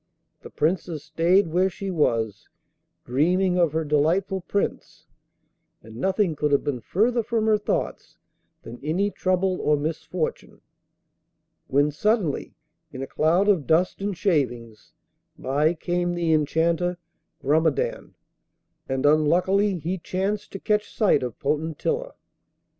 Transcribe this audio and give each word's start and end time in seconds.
The 0.41 0.49
Princess 0.49 1.03
stayed 1.03 1.49
where 1.49 1.69
she 1.69 1.91
was, 1.91 2.49
dreaming 3.05 3.59
of 3.59 3.71
her 3.73 3.83
delightful 3.83 4.41
Prince, 4.41 5.05
and 5.83 5.95
nothing 5.97 6.35
could 6.35 6.51
have 6.51 6.63
been 6.63 6.79
further 6.79 7.21
from 7.21 7.45
her 7.45 7.59
thoughts 7.59 8.17
than 8.63 8.79
any 8.83 9.11
trouble 9.11 9.61
or 9.61 9.77
misfortune, 9.77 10.61
when 11.67 11.91
suddenly, 11.91 12.55
in 12.91 13.03
a 13.03 13.07
cloud 13.07 13.47
of 13.47 13.67
dust 13.67 14.01
and 14.01 14.17
shavings, 14.17 14.91
by 15.37 15.75
came 15.75 16.15
the 16.15 16.33
enchanter 16.33 16.97
Grumedan, 17.39 18.15
and 18.89 19.05
unluckily 19.05 19.77
he 19.77 19.99
chanced 19.99 20.51
to 20.53 20.59
catch 20.59 20.91
sight 20.91 21.21
of 21.21 21.37
Potentilla. 21.37 22.15